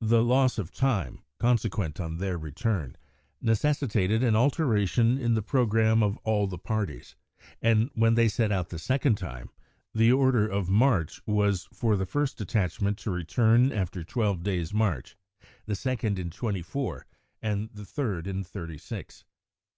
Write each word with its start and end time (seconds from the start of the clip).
The 0.00 0.24
loss 0.24 0.58
of 0.58 0.72
time, 0.72 1.22
consequent 1.38 2.00
on 2.00 2.16
their 2.16 2.36
return, 2.36 2.96
necessitated 3.40 4.20
an 4.24 4.34
alteration 4.34 5.18
in 5.18 5.34
the 5.34 5.40
programme 5.40 6.02
of 6.02 6.16
all 6.24 6.48
the 6.48 6.58
parties, 6.58 7.14
and 7.62 7.88
when 7.94 8.14
they 8.16 8.26
set 8.26 8.50
out 8.50 8.70
the 8.70 8.80
second 8.80 9.18
time 9.18 9.50
the 9.94 10.10
order 10.10 10.48
of 10.48 10.68
march 10.68 11.22
was 11.26 11.66
for 11.72 11.94
the 11.94 12.06
first 12.06 12.38
detachment 12.38 12.98
to 12.98 13.12
return 13.12 13.70
after 13.70 14.02
twelve 14.02 14.42
days' 14.42 14.74
march, 14.74 15.16
the 15.66 15.76
second 15.76 16.18
in 16.18 16.30
twenty 16.30 16.62
four, 16.62 17.06
and 17.40 17.70
the 17.72 17.86
third 17.86 18.26
in 18.26 18.42
thirty 18.42 18.78
six. 18.78 19.22